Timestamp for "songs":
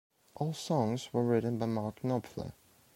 0.53-1.13